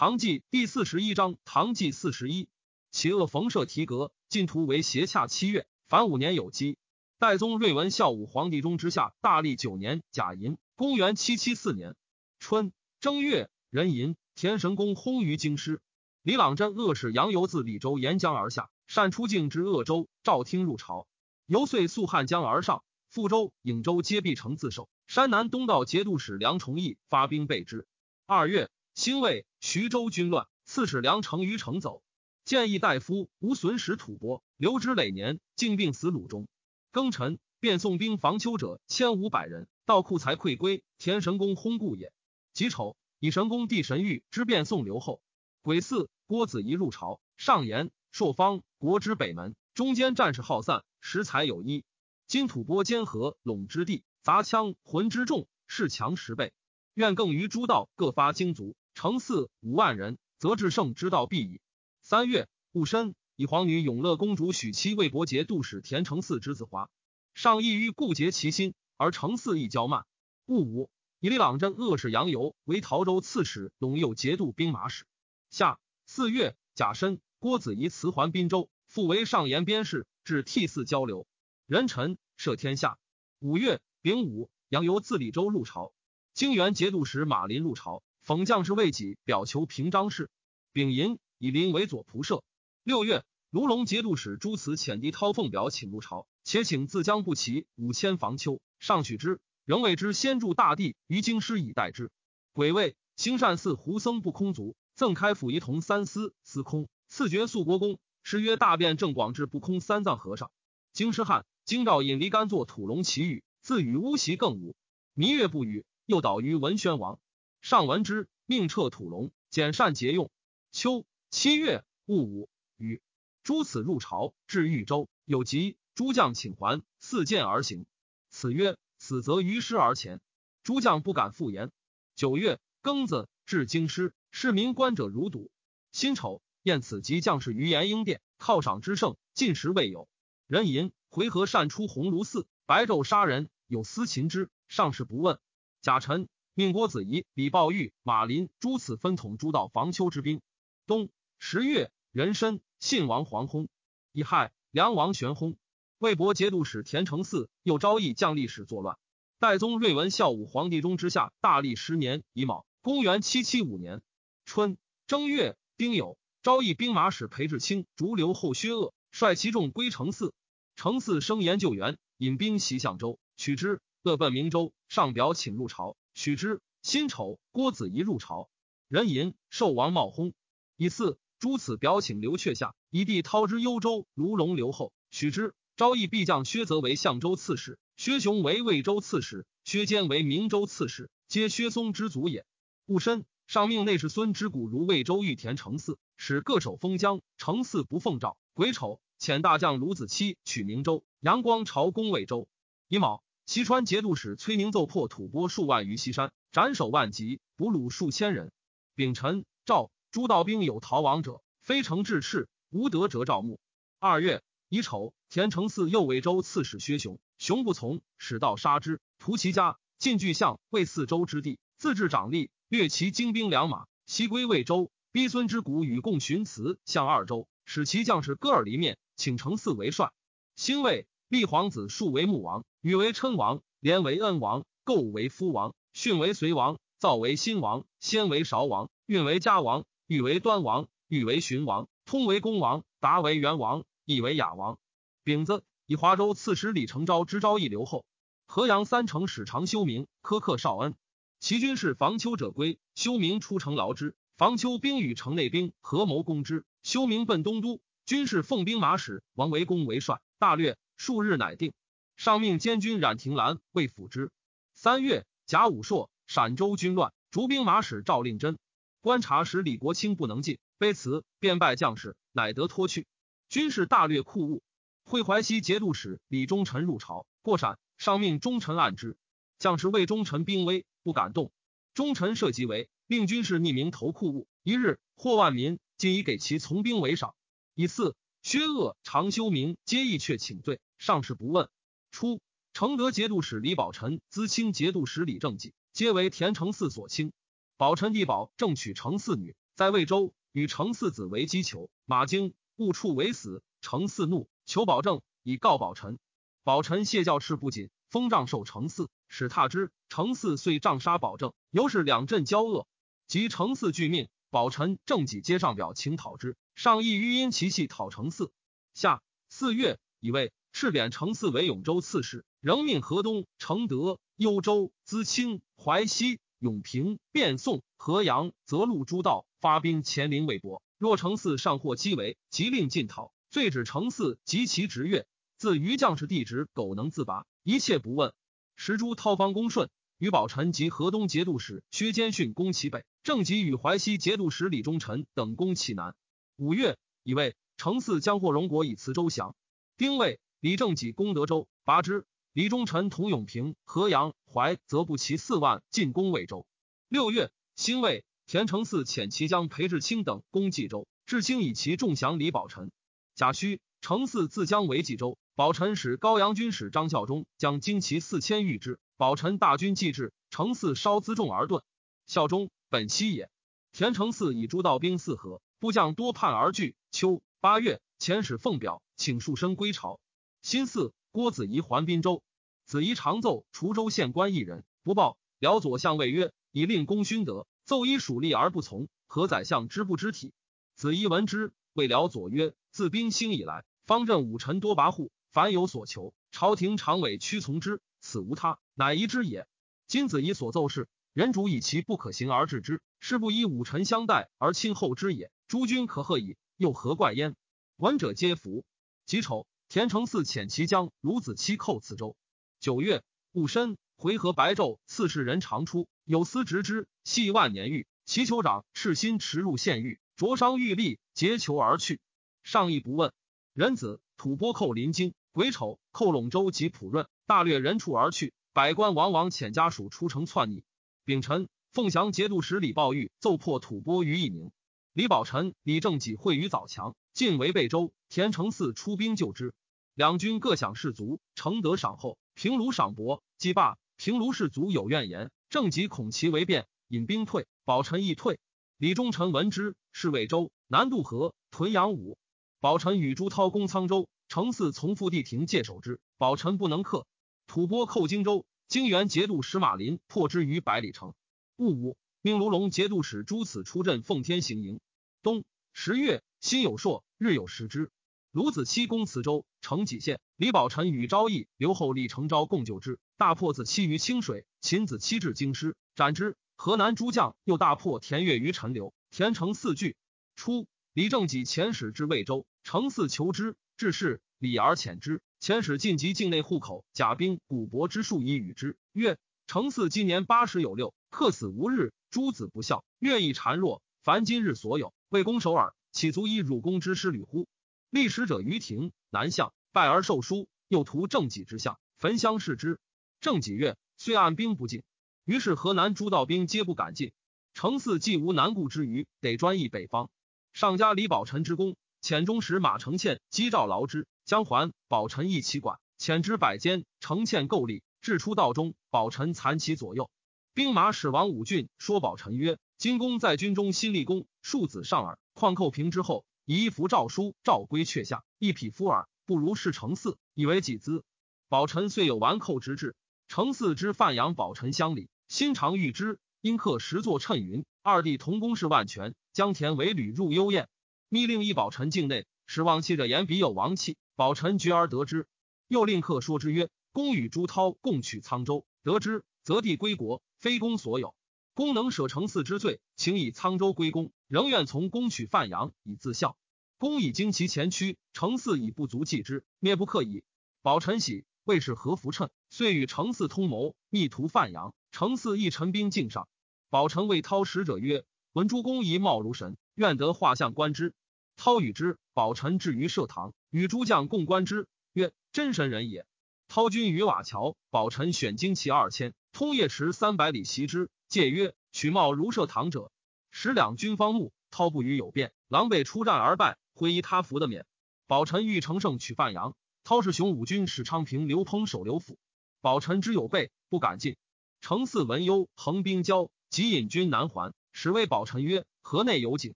[0.00, 2.48] 唐纪第四十一章，唐纪四十一，
[2.90, 6.78] 其恶冯舍提格，晋图为斜洽七月，凡五年有基。
[7.18, 11.96] 代宗睿文孝武皇帝中之下，大历九年甲寅，公元七七四年
[12.38, 15.82] 春正月壬寅，田神公薨于京师。
[16.22, 21.06] 李朗镇恶使杨由自李州沿江而下，善出境至鄂州，召听入朝。
[21.44, 24.88] 由遂溯汉江而上，富州、颍州皆必城自守。
[25.08, 27.86] 山南东道节度使梁崇义发兵备之。
[28.24, 28.70] 二月。
[29.00, 32.02] 兴魏徐州军乱，刺史梁成于城走，
[32.44, 36.48] 建议大夫吴损使吐蕃，留之累年，竟病死鲁中。
[36.92, 42.12] 庚辰，便送兵防丘者千五百人，道库财溃归，田神公轰故也。
[42.52, 45.22] 己丑，以神公弟神谕之便送刘后。
[45.62, 51.86] 癸巳，郭子仪入朝，上言朔方国之北门，中间战事好散，食财有一。
[52.26, 56.52] 今吐蕃兼合陇之地，杂羌浑之众，势强十倍。
[56.92, 58.76] 愿更于诸道各发精卒。
[59.00, 61.62] 乘四五万人，则至圣之道必矣。
[62.02, 66.90] 三月戊申，以皇女永乐公主许妻魏伯节度使田承嗣之子华，
[67.32, 70.04] 上意于固结其心，而承嗣亦骄慢。
[70.44, 75.06] 戊午，以李朗镇恶使杨由为陶州刺史，陇右节度兵马使。
[75.48, 81.26] 夏四月甲申，郭子仪辞还滨州，复为上言边事，至替嗣交流。
[81.66, 82.98] 人臣摄天下。
[83.38, 85.94] 五月丙午，杨由自李州入朝，
[86.34, 88.02] 京原节度使马林入朝。
[88.30, 90.30] 讽将士为己，表求平章事。
[90.72, 92.44] 丙寅，以林为左仆射。
[92.84, 102.12] 六月，卢龙节度使朱慈遣狄涛奉表请入朝，且请自将不齐五千防丘，上许之，仍谓之先助大帝于京师以待之。
[102.52, 107.98] 癸未，兴善寺胡僧不空卒，赠开府仪同三司司空，赐爵肃国公。
[108.22, 110.52] 诗曰：大辩正广志不空三藏和尚。
[110.92, 114.76] 京师汉，京兆尹离干作土龙祈雨，自与乌袭更武，
[115.14, 117.18] 弥月不语，又导于文宣王。
[117.60, 120.30] 上闻之，命撤土龙，简善节用。
[120.72, 123.02] 秋七月戊午，与
[123.42, 127.84] 诸此入朝，至豫州，有疾，诸将请还，四见而行。
[128.30, 130.20] 此曰：死则于师而前。
[130.62, 131.70] 诸将不敢复言。
[132.16, 135.50] 九月庚子，至京师，市民观者如堵。
[135.92, 140.08] 辛丑，宴此及将士于延英殿，犒赏之盛，进食未有。
[140.46, 145.38] 人吟回纥善出鸿胪寺，白昼杀人，有司擒之，上士不问。
[145.82, 146.26] 甲辰。
[146.60, 150.42] 命郭子仪、李抱玉、马林诸此分统诸道防丘之兵。
[150.86, 153.68] 冬十月，壬申，信王黄薨。
[154.12, 155.56] 乙亥，梁王玄轰。
[155.96, 158.98] 魏博节度使田承嗣又招议将历史作乱。
[159.38, 164.02] 代宗睿文孝武皇帝中之下，大历十年乙卯，公元七七五年
[164.44, 170.32] 春正月丁酉，招议兵马使裴志清逐留后薛鄂，率其众归承嗣。
[170.76, 173.80] 承嗣声言救援，引兵袭相州，取之。
[174.02, 175.96] 鄂奔明州，上表请入朝。
[176.20, 178.50] 许之辛丑，郭子仪入朝，
[178.88, 180.34] 人吟寿王冒薨。
[180.76, 184.92] 以次诸此表请刘阙下，以帝涛之幽州卢龙留后。
[185.10, 192.44] 许之昭义必将薛泽为相州刺史，薛雄为魏州刺史，薛坚为明州刺史，皆薛松之族也。
[192.84, 197.22] 戊申，上命内侍孙之谷如魏州玉田承嗣，使各守封疆。
[197.38, 198.36] 承嗣不奉诏。
[198.52, 202.46] 癸丑，遣大将卢子期取明州，阳光朝攻魏州。
[202.88, 203.22] 乙卯。
[203.50, 208.52] 西川节度使崔宁奏破吐蕃数万于西山，斩首万级，俘虏数千人。
[208.94, 213.58] 丙辰，赵诸道兵有逃亡者，非城至赤，无德折赵牧。
[213.98, 224.92] 二月乙丑，田承嗣右为州刺史薛雄，雄不从，使道杀之，屠其家，进巨象，为四州之地，自治长吏，掠其精兵良马，西归魏州。
[225.10, 230.12] 逼孙之谷与共寻辞向二州，使其将士割耳离面，请承嗣为帅。
[230.54, 231.08] 兴魏。
[231.26, 244.78] 立皇子数为穆王，禹为称王，连为恩王，构为夫王，训为隋王，造为新王，先为韶王，运为嘉王，禹为端王，禹为荀王，通为公王，达为元王，义为雅王。
[245.24, 248.06] 丙子，以华州刺史李成昭之昭义留后。
[248.46, 250.94] 河阳三城使常修明苛刻少恩，
[251.38, 254.16] 其军事防丘者归，修明出城劳之。
[254.38, 260.78] 防丘兵与城内兵合谋攻之，修明奔东都，军事奉兵马使王维公为帅，大略。
[260.96, 261.72] 数日乃定，
[262.20, 264.30] 上命监军冉廷兰为辅之。
[264.74, 268.58] 三月，甲午朔，陕州军乱，逐兵马使赵令真、
[269.00, 273.06] 观察使李国清不能进，卑辞，便拜将士，乃得脱去。
[273.48, 274.62] 军士大略库务。
[275.02, 279.16] 会淮西节度使李忠臣入朝，过陕，上命忠臣按之。
[279.58, 281.50] 将士谓忠臣兵危，不敢动。
[281.94, 284.46] 忠臣设即为，令军士匿名投库务。
[284.62, 287.34] 一日，获万民，竟以给其从兵为赏。
[287.74, 290.80] 以次，薛鄂、常修明皆意却请罪。
[290.98, 291.70] 上士不问。
[292.10, 292.40] 初，
[292.72, 297.32] 承德节度使李宝臣、资清节度使李正己，皆为田承嗣所亲。
[297.76, 303.62] 宝臣弟宝正娶承嗣女，在魏州，与承嗣子为击求，马经误触为死。
[303.80, 306.18] 承嗣怒，求保证，以告宝臣。
[306.64, 309.90] 宝臣谢教敕不谨，封杖受承嗣，使踏之。
[310.10, 312.86] 承嗣遂杖杀保证，由是两阵交恶。
[313.26, 318.50] 及承嗣拒命，宝臣正己皆上表请讨之，上意欲因其气讨承嗣。
[318.92, 330.82] 下四月，以为敕贬程四为永州刺史，仍命河东、承德、幽州、淄青、淮西、永平、汴宋、河阳、泽路诸道发兵前临魏博。
[330.96, 335.26] 若程四上获击为，即令进讨，罪指程四及其职越。
[335.56, 338.32] 自于将士弟职，苟能自拔，一切不问。
[338.76, 339.90] 时诸涛方公顺。
[340.16, 346.14] 于宝臣及河东节度使薛坚逊攻其北，正及与淮西节度使李忠臣等攻其南。
[346.56, 349.56] 五月，以为程四将获荣国以辞周降。
[349.96, 352.26] 丁未，李正己攻德州，拔之。
[352.52, 356.66] 李忠臣同永平、河阳、淮则不齐四万进攻魏州。
[357.08, 362.92] 六月，辛未，田承嗣遣其将裴志清等攻冀州，志清以其众降李宝臣。
[363.34, 368.98] 甲戌，承嗣自将为冀州，宝臣使高阳军使张孝忠将精骑四千御之。
[369.16, 371.80] 宝臣大军既至，程嗣稍辎重而遁。
[372.26, 373.48] 孝忠本西也。
[373.92, 376.96] 田承嗣以诸道兵四合，部将多叛而拒。
[377.10, 380.20] 秋八月，遣使奉表，请束身归朝。
[380.62, 382.42] 辛巳，郭子仪还滨州。
[382.84, 385.38] 子仪常奏滁州县官一人不报。
[385.58, 390.52] 辽左相谓曰：“以令公勋德，奏以属吏而不从，何宰相之不知体？”
[390.96, 398.00] 子仪闻之，谓辽左曰：“自兵兴以来，方镇武臣多跋扈，凡有所求，朝廷常委屈从之。
[398.20, 399.66] 此无他。”乃疑之也。
[400.06, 405.50] 今子仪所奏事，人主以其不可行而治之，是不以武臣相待而亲厚之也。
[405.68, 407.56] 诸君可贺矣，又何怪焉？
[407.96, 408.84] 闻者皆服。
[409.26, 412.36] 己丑，田承嗣遣其将卢子期寇此州。
[412.78, 418.06] 九月，戊申，回纥白昼，刺史人常出，有司执之，系万年狱。
[418.24, 422.20] 其酋长赤心驰入县狱，灼伤玉立，劫囚而去。
[422.62, 423.32] 上意不问。
[423.74, 428.54] 人子吐蕃寇临京，癸丑，寇陇州及普润，大掠人畜而去。
[428.72, 430.84] 百官往往遣家属出城篡逆。
[431.24, 434.70] 丙辰，凤翔节度使李抱玉奏破吐蕃于义宁。
[435.12, 438.12] 李宝臣、李正己会于早强，进为贝州。
[438.28, 439.74] 田承嗣出兵救之，
[440.20, 443.42] 两军各享士卒，承德赏厚，平卢赏薄。
[443.56, 445.50] 击罢，平卢士卒有怨言。
[445.70, 447.66] 正己恐其为变，引兵退。
[447.86, 448.60] 宝臣亦退。
[448.98, 452.36] 李忠臣闻之，是魏州南渡河，屯阳武。
[452.80, 456.20] 宝臣与朱涛攻沧州，承嗣从复地庭戒守之。
[456.36, 457.26] 宝臣不能克。
[457.66, 461.32] 吐蕃寇荆州，荆原节度使马林破之于百里城。
[461.76, 465.00] 戊午，命卢龙节度使朱此出镇奉天行营。
[465.42, 465.64] 冬
[465.94, 468.10] 十月，辛有朔，日有食之。
[468.52, 470.40] 卢子期攻磁州，成济县。
[470.56, 474.66] 李宝臣与昭义、刘后立成昭共救之，大破子期于清水。
[474.80, 476.56] 秦子期至京师，斩之。
[476.74, 479.14] 河南诸将又大破田越于陈留。
[479.30, 480.16] 田城四据。
[480.56, 485.40] 初，李正己遣使至魏州，程四求之，致仕，礼而遣之。
[485.60, 488.96] 遣使晋及境内户口，甲兵古帛之数以与之。
[489.12, 489.38] 曰：
[489.68, 494.02] 程四今年八十有六，客死无日，诸子不孝，愿以孱弱。
[494.24, 497.68] 凡今日所有，为公守耳，岂足以辱公之师履乎？
[498.10, 502.98] 立使者于庭，南向拜而受书，又图正己之相，焚香视之。
[503.40, 505.04] 正己曰：虽按兵不进，
[505.44, 507.32] 于是河南诸道兵皆不敢进。
[507.72, 510.28] 程四既无南顾之余，得专议北方。
[510.72, 514.26] 上加李宝臣之功，遣中使马承倩击诏劳之。
[514.44, 520.28] 将还，宝臣一其管，遣之百间，承欠构立，至出道中，宝臣残其左右。
[520.74, 525.38] 兵马使王武俊说宝臣曰：“金公在军中新立功，庶子上耳。
[525.54, 531.24] 况寇平之后，以一幅诏书诏归阙下，一匹夫耳，不如事成嗣，以为己资。”
[531.68, 533.16] 宝臣虽有完寇之志，
[533.48, 537.84] 成嗣之范阳宝臣乡里，心常欲之，因刻十座谶云。
[538.02, 540.88] 二弟同公事万全，江田为旅入幽燕，
[541.28, 544.16] 密令一宝臣境内，使望气者言彼有王气。
[544.36, 545.48] 宝臣觉而得之，
[545.88, 551.34] 又令客说之曰：“公与朱涛共取沧州，得之，则地归国，非公所有。
[551.74, 556.56] 公能舍程嗣之罪，请以沧州归公，仍愿从公取范阳以自效。
[556.98, 560.42] 公以经其前驱，程嗣以不足继之，灭不克矣。”
[560.82, 564.92] 宝臣喜，谓是何福趁，遂与程嗣通谋，密图范阳。
[565.12, 566.48] 程嗣亦陈兵境上。
[566.88, 571.14] 宝臣谓涛使者曰：“闻诸公仪貌如神，愿得画像观之。”
[571.54, 573.54] 涛与之，宝臣至于社堂。
[573.70, 576.26] 与诸将共观之，曰：“真神人也。”
[576.66, 581.08] 涛军于瓦桥，宝臣选精骑二千，通夜驰三百里袭之。
[581.28, 583.12] 戒曰：“取貌如射堂者。”
[583.50, 587.86] 使两军方怒，涛不与有变，狼狈出战而败，挥衣他服的免。
[588.26, 592.38] 宝臣欲乘胜取范阳，涛是雄武军使昌平刘烹守刘府，
[592.80, 594.36] 宝臣之有备，不敢进。
[594.80, 597.74] 程四闻忧，横兵交，即引军南还。
[597.92, 599.74] 使谓宝臣曰：“河内有井，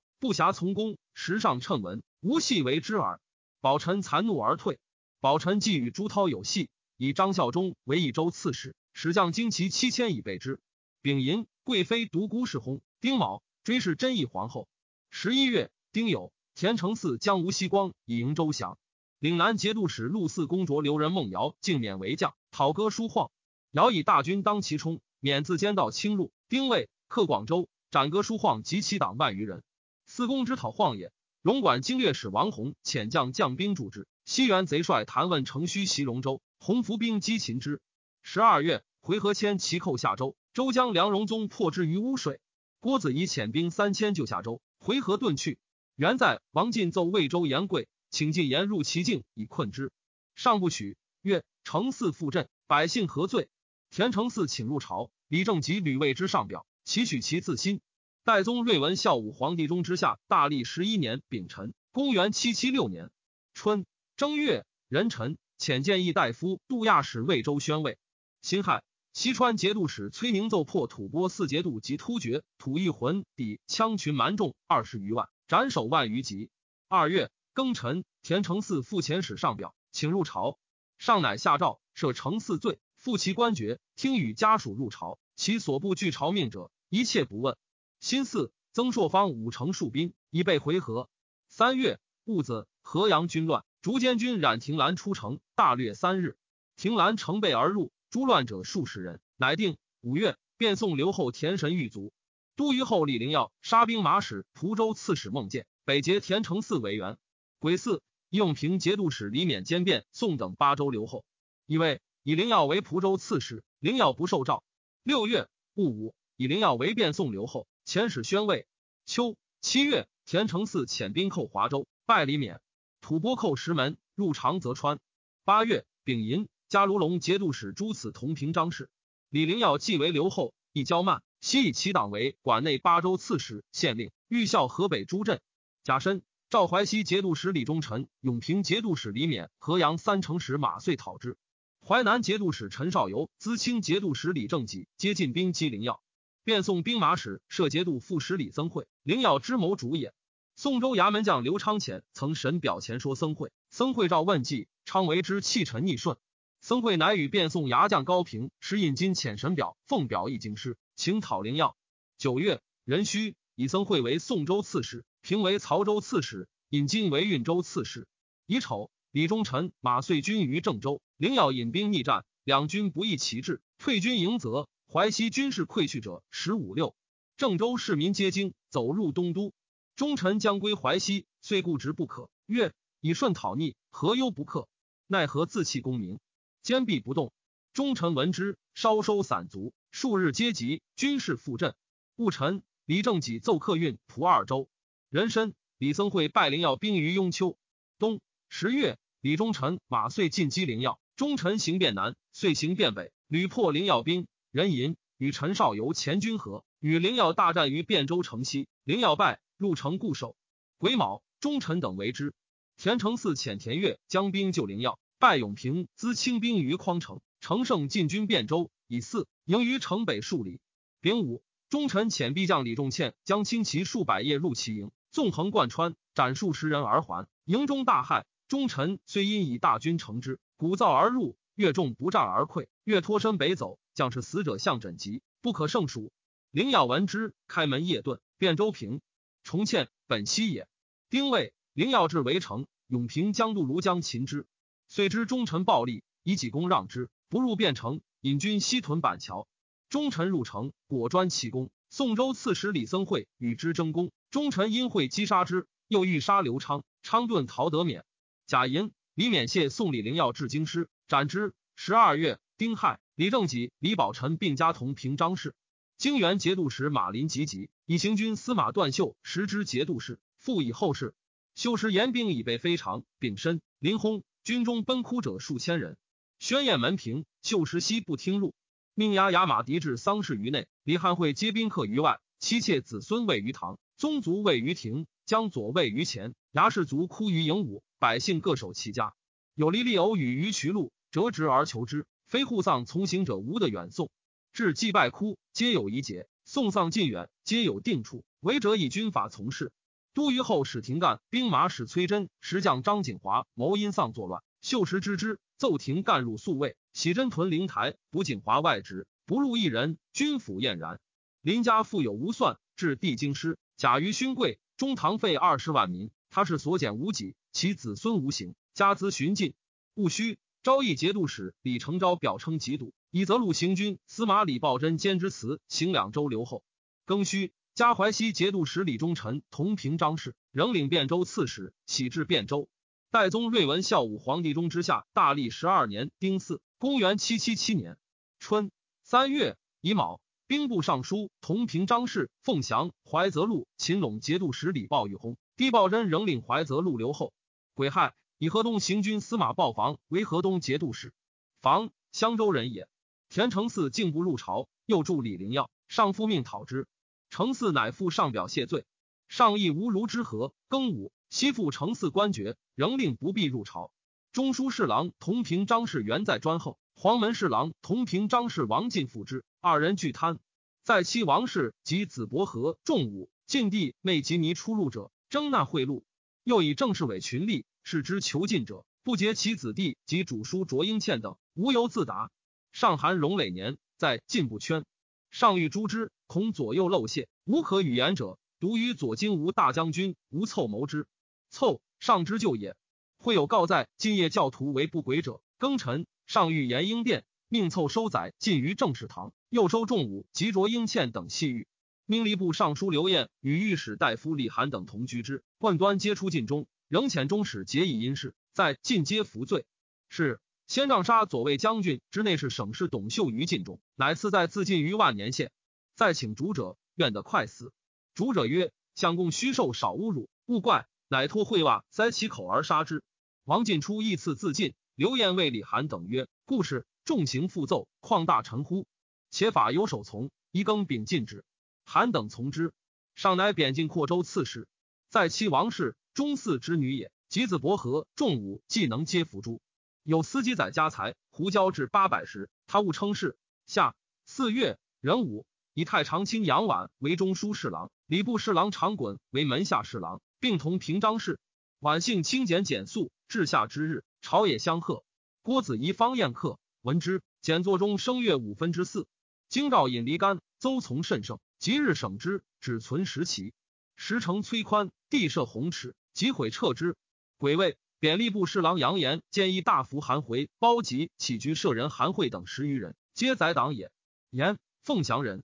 [0.20, 3.20] 不暇从攻，时上称闻，无戏为之耳。
[3.60, 4.78] 宝臣惭怒而退。
[5.20, 10.60] 宝臣既与朱涛有隙，以张孝忠为益州刺史，使将精骑七千以备之。
[11.02, 12.80] 丙寅，贵妃独孤氏薨。
[13.00, 14.68] 丁卯，追谥真义皇后。
[15.08, 18.78] 十一月，丁酉，田承嗣将吴锡光以迎周降。
[19.18, 23.30] 岭南节度使陆嗣公卓留人孟瑶竟免为将，讨歌书晃。
[23.70, 26.30] 尧以大军当其冲，免自间道侵入。
[26.50, 29.62] 丁未，克广州，斩歌书晃及其党万余人。
[30.04, 31.10] 四公之讨晃也。
[31.40, 34.06] 荣管经略使王弘遣将将兵助之。
[34.26, 37.80] 西元贼帅谭问乘虚袭荣州，洪伏兵击秦之。
[38.22, 40.36] 十二月，回纥迁其寇下州。
[40.52, 42.40] 周将梁荣宗破之于污水，
[42.84, 45.56] 郭子仪遣兵三千救下州，回纥遁去。
[45.96, 49.90] 元在，王进奏魏州言贵，请进言入其境以困之，
[50.34, 50.98] 上不许。
[51.22, 53.48] 曰：承嗣复镇，百姓何罪？
[53.88, 57.80] 田承嗣请入朝，李正及吕谓之上表，其许其自新。
[58.22, 63.10] 代宗睿文孝武皇帝中之下，大历十一年丙辰，公元七七六年
[63.54, 67.96] 春正月壬辰，遣建议大夫杜亚使魏州宣慰。
[68.42, 68.82] 辛亥。
[69.14, 76.50] 西川节度使崔宁奏破吐蕃四节度及突厥吐一浑抵羌群蛮众二十余万，斩首万余级。
[76.88, 80.58] 二月庚辰，田承嗣复遣使上表，请入朝。
[80.98, 85.20] 上乃下诏，赦承嗣罪，复其官爵，听与家属入朝。
[85.36, 87.56] 其所部拒朝命者，一切不问。
[88.00, 91.06] 辛巳，曾朔方五城戍兵，以备回纥。
[91.46, 96.36] 三月戊子，河阳军乱，竹监军冉廷兰出城，大略三日，
[96.74, 97.92] 廷兰乘备而入。
[98.14, 99.76] 诸乱者数十人，乃定。
[100.00, 102.12] 五月，便送刘后田神狱卒。
[102.54, 107.18] 都虞后李陵耀杀兵马使蒲州刺史孟建，北结田承嗣为援。
[107.58, 111.24] 癸巳，用平节度使李勉兼变宋等八州留后。
[111.66, 114.62] 以为以灵耀为蒲州刺史，灵耀不受诏。
[115.02, 118.68] 六月戊午，以灵耀为变宋留后，遣使宣慰。
[119.06, 122.60] 秋七月，田承嗣遣兵寇华州，败李勉。
[123.00, 125.00] 吐蕃寇石门，入长泽川。
[125.42, 126.46] 八月丙寅。
[126.74, 128.90] 加卢龙节度使朱此同平章事，
[129.30, 135.40] 李陵耀继为留后，亦骄慢，悉以其党为管内八州刺史、县令，欲效河北诸镇。
[135.84, 141.38] 贾深，赵淮西节度使李忠臣、永平节度使李勉、河阳三城使马遂讨之。
[141.80, 146.02] 淮南节度使陈少游、淄青节度使李正己皆进兵击灵耀，
[146.42, 150.12] 便送兵马使设节度副使李增会，灵耀之谋主也。
[150.56, 156.16] 宋州衙门将刘昌潜曾审表前说僧会，僧会召问计，昌为之弃臣逆顺。
[156.64, 161.76] 僧会乃与便送牙将高平使引金遣神表奉表一京师，请讨灵药。
[162.16, 168.08] 九月，壬戌，以僧会为宋州刺史，平为曹州刺史，引金为运州刺史。
[168.46, 174.66] 乙丑，李忠臣、马遂军于郑州，灵药引兵逆战，两军不易其志，退军迎泽。
[174.90, 176.96] 淮西军事溃去者十五六。
[177.36, 179.52] 郑州市民皆惊，走入东都。
[179.96, 182.30] 忠臣将归淮西，遂固执不可。
[182.46, 184.66] 曰：以顺讨逆，何忧不克？
[185.06, 186.18] 奈何自弃功名？
[186.64, 187.34] 坚壁不动，
[187.74, 191.74] 忠臣闻之，稍收散卒，数日皆集，军事复振。
[192.16, 194.70] 戊辰，李正己奏客运蒲二州。
[195.10, 197.58] 壬申，李僧会拜灵耀兵于雍丘。
[197.98, 204.26] 冬十月，李忠臣、马遂进击灵耀，忠臣行变南，遂行变北，屡破灵耀兵。
[204.50, 210.34] 壬寅，与陈少游前军合，与灵耀大战于汴州城西，灵耀败，入城固守。
[210.78, 212.32] 癸卯，忠臣等为之。
[212.78, 214.98] 田承嗣遣田悦将兵救灵耀。
[215.24, 220.60] 拜永平，资清兵于匡城，乘胜进军汴州，以四营于城北数里。
[221.00, 227.26] 丙午，忠臣遣必将李仲宪将轻骑数百夜入其营，纵横贯穿，斩数十人而还。
[227.46, 228.24] 营中大骇。
[228.48, 233.78] 忠臣虽因以大军乘之，鼓噪而入，越众不战而溃，越脱身北走。
[233.94, 236.12] 将士死者相枕疾，不可胜数。
[236.50, 238.18] 灵耀闻之，开门夜遁。
[238.38, 239.00] 汴州平。
[239.42, 240.68] 重倩本西也。
[241.08, 244.46] 丁未，灵耀至围城，永平将渡庐江擒之。
[244.88, 249.48] 遂知忠臣暴力，以己功让之，不入汴城，引军西屯板桥。
[249.88, 251.70] 忠臣入城，果专其功。
[251.90, 258.04] 宋州刺史李僧会与之争功，忠臣因会击杀之，又欲杀刘昌，昌遁逃得免。
[258.46, 261.54] 贾寅，李勉谢送李陵耀至京师，斩之。
[261.76, 265.54] 十二月，丁亥，李正己、李宝臣并加同平章事。
[265.96, 271.14] 京元节度使马林及吉以行军司马段秀时之节度使，复以后事。
[271.54, 274.24] 修时严兵以备非常，丙申，林轰。
[274.44, 275.96] 军中奔哭者数千人，
[276.38, 278.52] 宣宴门平，秀时熙不听入，
[278.92, 289.14] 命押牙马狄至丧事于内，李汉会接宾客于外，妻妾子孙位于堂，宗族位于庭，将左位于前，牙氏族哭于营武，百姓各守其家。
[289.54, 294.10] 有离立偶与于渠路，折直而求之，非护丧从行者无的远送，
[294.52, 298.26] 至祭拜哭，皆有一节；送丧近远，皆有定处。
[298.40, 299.72] 违者以军法从事。
[300.14, 309.98] 都虞后使廷干兵马使崔真石将张景华谋因丧作乱，秀实知之，奏廷干入宿卫，喜真屯灵台，补景华外职，不入一人。
[310.12, 311.00] 军府晏然。
[311.42, 319.54] 林家富有无算，至帝京师，假于勋贵，中堂费二十万民，他是所减无几，其子孙无形，家资寻尽。
[319.94, 326.62] 戊戌，昭义节度使李成昭表称疾笃，以泽路行军司马李抱真兼之辞行两周留后。
[327.04, 332.68] 庚戌，加淮西节度使李忠臣同平章事，仍领汴州刺史，喜至汴州。
[333.10, 337.98] 代宗睿文孝武皇帝中之下，大历十二年丁巳，公元七七七年
[338.38, 338.70] 春
[339.02, 340.20] 三月乙卯。
[340.46, 347.32] 兵部尚书同平章事凤翔怀泽路秦陇节度使李豹玉薨，帝豹真仍领怀泽路留后。
[347.74, 351.12] 癸亥，以河东行军司马鲍房为河东节度使。
[351.60, 352.86] 房襄州人也。
[353.30, 356.86] 田承嗣竟不入朝，又助李陵耀，上复命讨之。
[357.34, 358.86] 程嗣乃赴上表谢罪。
[359.26, 360.54] 上议无如之何。
[360.68, 363.90] 庚午，西复程嗣官爵，仍令不必入朝。
[364.30, 366.78] 中书侍郎同平章事原在专后。
[366.94, 370.38] 黄门侍郎同平章事王进复之，二人俱贪。
[370.84, 376.04] 在妻王氏及子伯和重武晋帝昧及尼出入者，征纳贿赂。
[376.44, 382.30] 又以政事委群吏视之囚禁者，不结其子弟及主书卓英倩等，无由自答。
[382.70, 384.84] 上含荣累年，在进不圈。
[385.32, 391.06] 上欲诛之，恐左右漏泄，无可语言者，独与左金吾大将军吴凑谋之。
[391.50, 392.76] 凑上之救也。
[393.16, 396.06] 会有告在今夜教徒为不轨者，庚辰。
[396.26, 401.68] 上谕延英殿，命凑收载禁于正史堂，又收仲武及卓英倩等细狱。
[402.06, 405.44] 命吏部尚书刘晏与御史大夫李涵等同居之。
[405.58, 409.66] 冠端皆出禁中，仍遣中使结以因事，在禁皆服罪。
[410.08, 415.52] 是先杖杀左卫将军之内侍省事董秀于禁中，乃赐在自尽于万年县。
[415.94, 417.72] 再请主者，愿得快死。
[418.14, 420.88] 主者曰：相公虚受少侮辱，勿怪。
[421.08, 423.04] 乃脱会袜塞其口而杀之。
[423.44, 424.74] 王进初亦赐自尽。
[424.96, 428.86] 刘晏谓李涵等曰：“故事重刑复奏，况大臣乎？
[429.30, 431.44] 且法有守从，宜更秉禁之。”
[431.84, 432.72] 韩等从之。
[433.14, 434.66] 上乃贬进扩州刺史，
[435.08, 437.12] 在其王氏中嗣之女也。
[437.28, 439.60] 及子伯和、仲武既能皆服诛。
[440.04, 443.36] 有司机宰家财，胡椒至八百石，他误称是。
[443.66, 451.40] 下四月壬午，以太常卿杨婉为中书侍郎，礼部侍郎常衮为门下侍郎，并同平章事。
[451.80, 454.04] 晚性清简简素，至下之日。
[454.22, 455.04] 朝野相贺，
[455.42, 459.08] 郭子仪方宴客，闻之，简作中声乐五分之四。
[459.48, 463.52] 京兆尹离干，邹从甚盛，即日省之，只存十旗。
[463.96, 466.96] 时城崔宽，地设红池，即毁撤之。
[467.36, 473.90] 癸未，贬吏部侍郎杨延建议大夫韩回、包吉起居舍人韩会等十余人，皆宰党也。
[474.30, 475.42] 言凤翔人，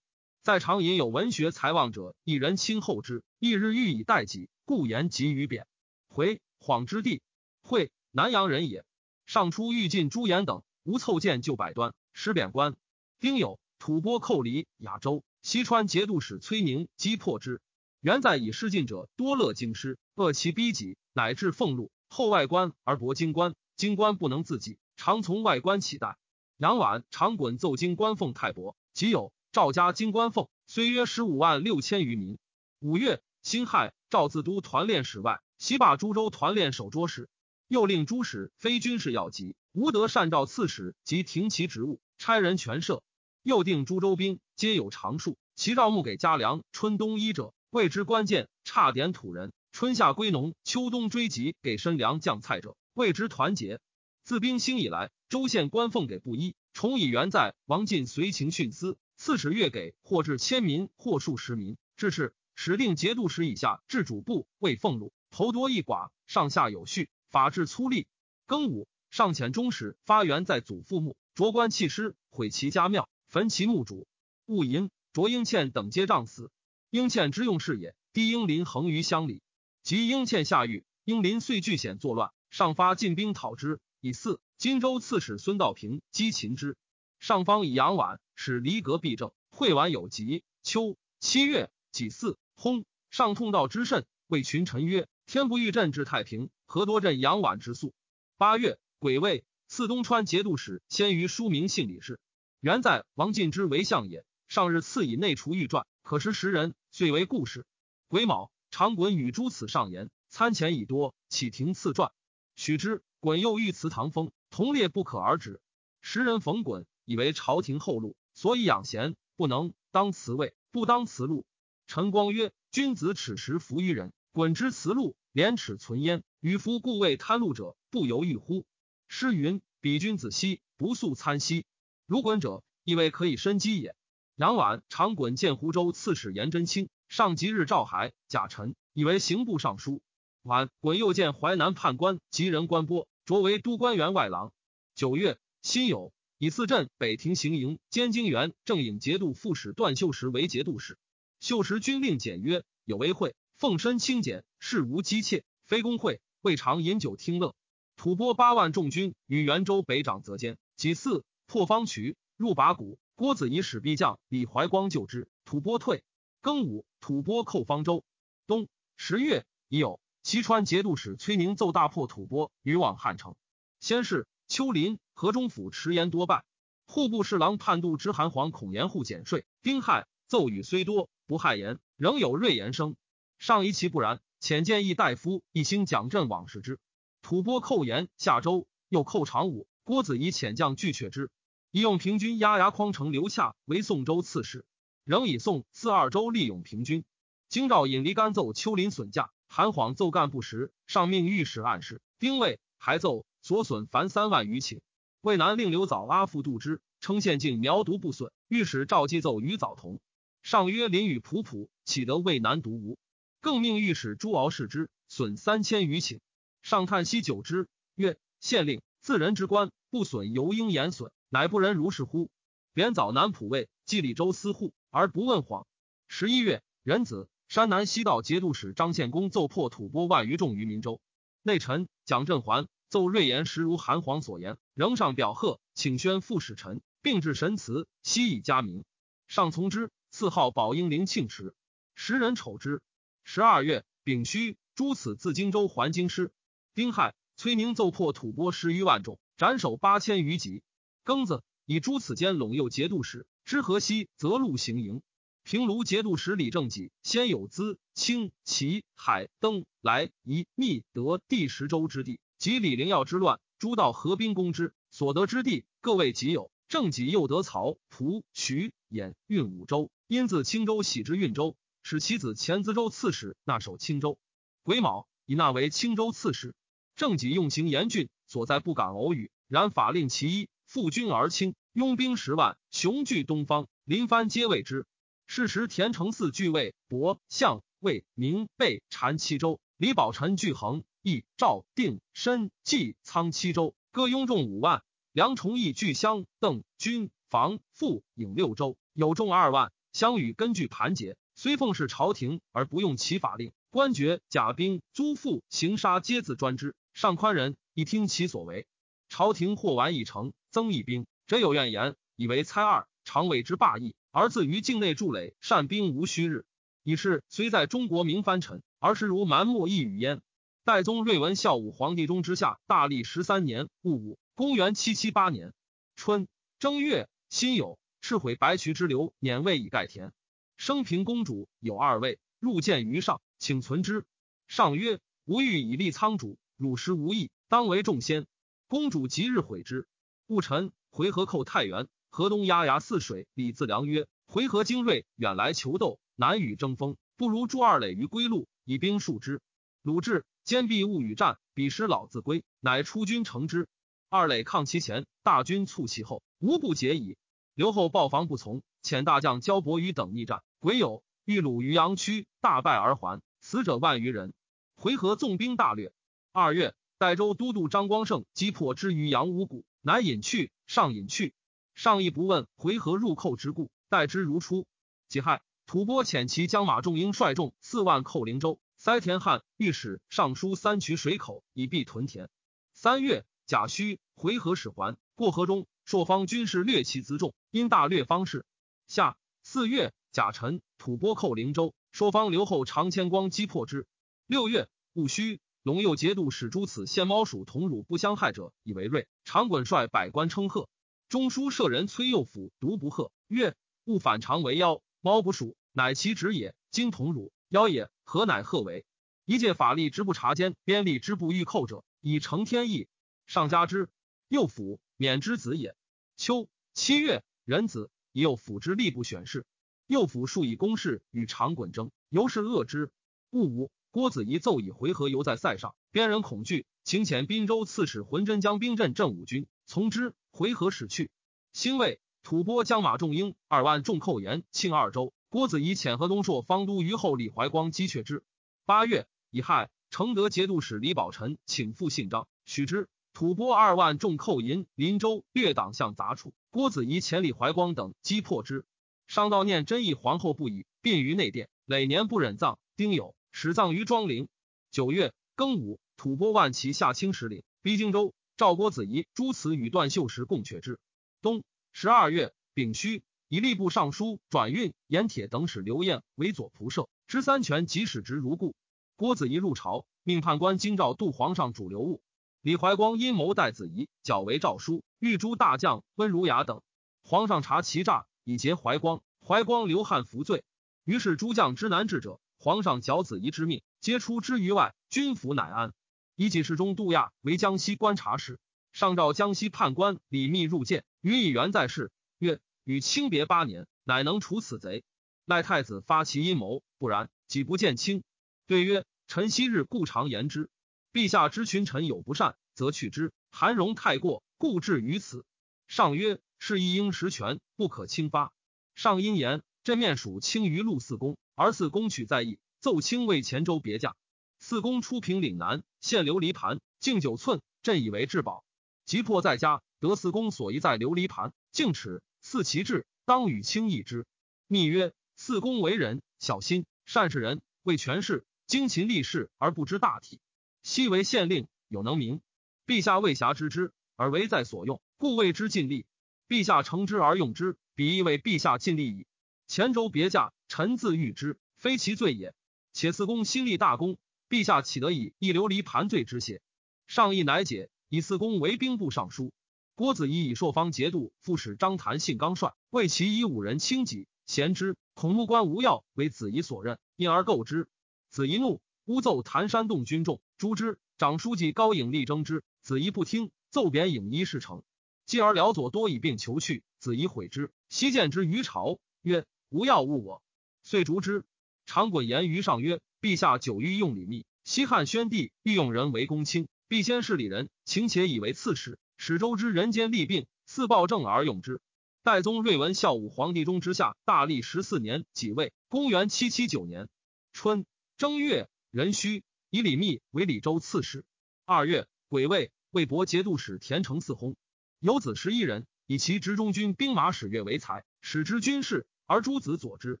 [0.48, 5.66] 在常隐有文学才望者，一人亲厚之，一日欲以待己，故言及于贬。
[6.08, 7.20] 回晃之地，
[7.60, 7.90] 会。
[8.12, 8.86] 南阳人也。
[9.26, 12.76] 上初欲进朱颜等，无凑见就百端，使贬官。
[13.20, 17.60] 丁酉，吐蕃寇离雅州，西川节度使崔宁击破之。
[18.00, 21.90] 原在以失进者多乐京师，恶其逼己，乃至俸禄。
[22.08, 26.16] 后外官而薄京官，京官不能自己，常从外官乞贷。
[26.56, 32.38] 杨婉常滚奏京官俸太薄，即有赵家金官俸，虽约十五万六千余民。
[32.78, 37.28] 五月辛亥，赵自都团练使外，西罢株洲团练守捉使。
[37.66, 43.00] 又令诸使非军事要急，无得善召刺史及停其职务，差人全赦。
[43.42, 53.80] 又定诸州兵皆有常数，其诏募给家粮、春冬衣者，谓之关键；差点土人，春夏归农，秋冬追集给身粮酱菜者，谓之团结。
[54.22, 57.56] 自兵兴以来，州县官俸给布衣，重以元在。
[57.66, 61.76] 王进随情徇私，刺史月给或至千民，或数十民。
[61.96, 67.10] 至是，始定节度使以下至主簿为俸禄，头多一寡，上下有序。
[67.28, 68.06] 法治粗吏，
[68.46, 74.06] 庚午上遣中使发源在祖父墓，着官弃尸，毁其家庙，焚其墓主。
[74.46, 76.52] 戊寅，卓英倩等皆杖死。
[76.88, 79.42] 英倩之用事也，低英林横于乡里。
[79.82, 83.80] 及英倩下狱，英林遂据险作乱，上发进兵讨之。
[84.00, 86.76] 以四荆州刺史孙道平击擒之。
[87.18, 90.44] 上方以杨婉使离阁避正，会晚有疾。
[90.62, 92.84] 秋七月己巳，薨。
[93.10, 97.94] 上痛道之甚，谓群臣曰：“天不欲朕治太平。”何多镇杨婉之素。
[98.36, 102.20] 八月，癸未，赐东川节度使先于书名姓李氏。
[102.60, 104.24] 原在王进之为相也。
[104.46, 107.66] 上日赐以内厨御传，可识时人，遂为故事。
[108.08, 112.12] 癸卯，长衮与诸此上言，参前已多，启廷赐传。
[112.54, 115.60] 许之，衮又欲祠唐风，同列不可而止。
[116.00, 121.46] 时人逢衮以为朝廷后路，所以养贤，不能当辞位，不当辞禄。
[121.86, 126.22] 陈光曰：君子耻时服于人，滚之辞路，廉耻存焉。
[126.40, 128.66] 与夫故为贪禄者，不由欲乎？
[129.08, 131.64] 诗云：“彼君子兮，不素参兮。”
[132.04, 133.96] 如滚者，亦为可以申积也。
[134.36, 140.02] 杨婉常滚见湖州刺史颜真卿，上即日召还，贾臣以为刑部尚书。
[140.42, 144.52] 晚滚又见淮南判官及人官波，擢为都官员外郎。
[144.94, 150.96] 九月，辛酉，以四镇北庭行营兼京原正引节度副使段秀实为节度使。
[151.40, 156.20] 秀实军令简约，有为会，奉身清简，事无姬妾，非公会。
[156.40, 157.56] 未尝饮酒听乐。
[157.96, 163.00] 吐蕃八万众军与元州北长则间，几次破方渠，入拔谷。
[163.16, 166.04] 郭子仪使必将李怀光救之，吐蕃退。
[166.40, 168.04] 庚午，吐蕃寇方舟。
[168.46, 173.34] 冬十月，已有齐川节度使崔宁奏大破吐蕃，于往汉城。
[173.80, 176.44] 先是，丘林、河中府迟延多败。
[176.86, 179.44] 户部侍郎判度之韩黄恐严户减税。
[179.62, 182.94] 丁亥，奏语虽多，不害言，仍有锐言声。
[183.36, 184.20] 上疑其不然。
[184.40, 186.78] 遣建议大夫一兴蒋镇往视之，
[187.20, 189.66] 吐蕃寇延下州，又寇长武。
[189.82, 191.32] 郭子仪遣将拒却之，
[191.72, 194.64] 以用平军压牙匡城刘洽为宋州刺史，
[195.02, 197.04] 仍以宋四二州利用平军。
[197.48, 202.00] 京兆尹离干奏丘陵损价，韩晃奏干不实，上命御史暗示。
[202.20, 204.78] 丁未，还奏所损凡三万余顷。
[205.20, 208.30] 渭南令刘藻阿父度之，称县境苗毒不损。
[208.46, 210.00] 御史赵继奏与藻同，
[210.42, 212.98] 上曰林雨仆仆，岂得渭南独无？
[213.40, 216.20] 更命御史朱敖视之，损三千余顷。
[216.62, 222.30] 上叹息久之，曰：“县令自人之官，不损犹应言损，乃不仁如是乎？”
[222.72, 225.66] 贬早南浦尉，蓟李州司户，而不问谎。
[226.06, 231.00] 十一月，壬子，山南西道节度使张献公奏破吐蕃万余众于明州。
[231.42, 238.84] 内臣蒋振环奏瑞言实如韩黄所言，仍上表贺，请宣副使臣，并致神祠，悉以加名。
[239.26, 241.52] 上从之，赐号宝应灵庆池。
[241.96, 242.80] 时人丑之。
[243.24, 246.30] 十二月丙戌，诸此自荆州还京师。
[246.76, 250.62] 丁亥，崔宁奏破吐蕃十余万众，斩首八千余级。
[251.04, 255.02] 庚子，以诸此间陇右节度使知河西择路行营。
[255.42, 266.50] 平卢节度使李正己先有资清齐海登来夷密德第十州之地，及李陵耀之乱，诸道合兵攻之，所得之地各为己有。
[266.68, 271.56] 正己又得曹蒲徐兖运五州，因自青州徙之运州。
[271.82, 274.18] 使其子前淄州刺史纳守青州，
[274.62, 276.54] 癸卯以纳为青州刺史。
[276.94, 279.30] 正己用刑严峻，所在不敢偶语。
[279.46, 284.86] 然法令其一，负军而轻，拥兵十万，雄踞东方，临藩皆畏之。
[285.26, 294.82] 是时田承嗣据魏、博、相、魏、明、备禅七州，李宝臣据衡、义、赵、定、申、冀、仓七州，各拥众五万。
[295.12, 299.72] 梁崇义据襄、邓、军、房、傅、颍六州，有众二万。
[299.92, 301.16] 相与根据盘结。
[301.34, 306.74] 虽奉事朝廷，而不用其法令，官爵、甲兵、租赋、刑杀，皆自专之。
[306.94, 308.66] 上宽仁，一听其所为。
[309.08, 316.44] 朝廷或完一城，增一兵，则有怨言，以为猜二，常谓之霸意，而自于境内筑垒，善兵无虚日。
[316.82, 320.20] 以是虽在中国名藩臣，而实如蛮漠一语焉。
[320.68, 325.54] 代宗睿文孝武皇帝中之下，大历十三年戊午，公元七七八年
[325.96, 326.28] 春
[326.58, 330.12] 正月辛酉，赤毁白渠之流，碾位以盖田。
[330.58, 334.04] 升平公主有二位，入见于上，请存之。
[334.46, 338.26] 上曰：“吾欲以立仓主，汝实无益，当为众先。”
[338.68, 339.88] 公主即日悔之。
[340.26, 343.26] 戊辰，回纥寇太原，河东压牙泗水。
[343.32, 349.40] 李自良曰：“回纥精锐，远来求斗，难与争锋，不如驻二垒于归路，以兵数之。
[349.80, 353.68] 鲁智坚壁勿与战，彼时老自归，乃出军乘之。
[354.08, 357.18] 二垒抗其前，大军促其后，无不解矣。
[357.52, 364.32] 刘后报防不从，遣大将焦伯瑜等逆战。”癸酉，遇鲁于阳曲，大败而还，死者万余人。
[364.74, 365.92] 回纥纵兵大掠。
[366.32, 371.34] 二月，代州都督张光胜击破之于阳五谷，乃引去，上引去，
[371.74, 374.66] 上亦不问回纥入寇之故，待之如初。
[375.08, 382.30] 己亥，吐蕃遣其将马仲英率众四万寇灵州，塞田汉御史尚书三渠水口，以避屯田。
[382.72, 388.46] 三月，甲戌，回纥使还，过河中，朔方军士略其辎重，因大略方士。
[388.86, 389.92] 下四月。
[390.12, 393.86] 甲辰，吐蕃寇灵州，朔方刘后长千光击破之。
[394.26, 399.08] 六月戊戌，陇右节度使诸此献猫鼠同辱不相害者，以为瑞。
[399.24, 400.68] 长衮率百官称贺。
[401.08, 406.54] 中书舍人崔右辅独不贺，曰：勿反常为妖，猫不属，乃其职也。
[406.70, 408.86] 今同辱妖也，何乃贺为？
[409.26, 412.88] 一介法力之不察奸，边吏之不欲寇者，以成天意。
[413.26, 413.90] 上加之。
[414.28, 415.76] 右辅免之子也。
[416.16, 419.44] 秋七月壬子，以右辅之吏部选事。
[419.86, 422.90] 右辅数以公事与长衮争，由是恶之。
[423.28, 430.14] 戊午，郭子仪奏以回纥犹在塞上，边人恐惧，请遣滨州刺史浑真将兵镇镇武军，从之。
[430.30, 431.10] 回纥使去。
[431.52, 438.24] 兴未吐蕃将马仲英二万众寇延庆二州，郭子仪遣河东朔方都虞后李怀光击却之。
[438.64, 442.88] 八月乙亥，承德节度使李宝臣请复信章，许之。
[443.12, 446.32] 吐蕃二万众寇银林州，略党项杂处。
[446.48, 448.64] 郭子仪遣李怀光等击破之。
[449.06, 451.50] 上悼念真义皇后不已，殡于内殿。
[451.66, 454.28] 累年不忍葬，丁酉，始葬于庄陵。
[454.70, 458.14] 九月庚午，吐蕃万骑下清石岭，逼荆州。
[458.38, 460.78] 赵郭子仪诸此与段秀实共却之。
[461.20, 468.54] 冬十二月丙戌，以吏部尚书转运盐铁等使刘晏为左仆射，知三权，即使职如故。
[468.96, 472.00] 郭子仪入朝，命判官京兆度皇上主流务。
[472.40, 476.62] 李怀光阴谋代子仪，矫为诏书，御诸大将温儒雅等。
[477.04, 479.02] 皇上察其诈，以结怀光。
[479.20, 480.42] 怀光流汗服罪。
[480.84, 484.74] 于是诸将之难治者，皇上矫子仪之命，皆出之于外。
[484.88, 485.74] 军服乃安。
[486.16, 488.40] 以己事中杜亚为江西观察使。
[488.72, 494.84] 上诏江西判官李密入见，予以原在世，曰：“与卿别八年，乃能除此贼。
[495.24, 498.04] 赖太子发其阴谋，不然，己不见卿。”
[498.46, 500.50] 对曰：“臣昔日故常言之。”
[500.92, 503.14] 陛下知群臣有不善，则去之。
[503.30, 505.24] 韩荣太过，故至于此。
[505.66, 508.34] 上曰：“是亦应实权，不可轻发。”
[508.76, 513.96] 上因言：“朕面属轻于陆四公，而四公取在意，奏卿为前州别驾。
[514.38, 518.44] 四公出平岭南，献琉璃盘，径九寸，朕以为至宝。
[518.84, 524.04] 急迫在家，得四公所遗在琉璃盘，径尺四其志，当与卿议之。”
[524.48, 530.20] 密曰：“四公为人小心，善事人，为权势，精勤立事而不知大体。”
[530.62, 532.20] 昔为县令，有能名。
[532.66, 535.86] 陛下未暇知之，而为在所用，故谓之尽力。
[536.28, 539.06] 陛下承之而用之，彼亦为陛下尽力矣。
[539.46, 542.34] 前州别驾，臣自欲之，非其罪也。
[542.74, 543.96] 且四公新立大功，
[544.28, 546.42] 陛下岂得以一琉璃盘罪之邪？
[546.86, 549.32] 上意乃解，以四公为兵部尚书。
[549.78, 554.76] 郭子仪以朔方节度副使张谭信刚率，为其以五人轻己，贤之。
[554.92, 557.68] 孔目官无药为子仪所任，因而构之。
[558.10, 558.60] 子仪怒。
[558.86, 564.64] 诬奏谭山洞军众诛之，长书记高颖力争之，子仪不听，奏贬颖一事成。
[565.06, 567.52] 继而辽左多以病求去，子仪悔之。
[567.68, 570.24] 昔见之于朝，曰：“无要误我。”
[570.64, 571.24] 遂逐之。
[571.66, 581.62] 长衮言于上曰：“陛下久欲用礼密，西汉宣帝欲用人为公卿，必先是礼人，请且以为刺史，使周之人间利病，似暴政而用之。”
[582.04, 586.90] 代宗睿文孝武皇帝中之下，大历十四年己未，公元七七九年
[587.32, 587.64] 春
[587.96, 588.50] 正月。
[588.70, 591.06] 壬戌，以李密为李州刺史。
[591.46, 594.36] 二月，癸未，魏博节度使田承嗣薨。
[594.78, 600.00] 有子十一人，以其执中军兵马使岳为才，使之军事，而诸子佐之。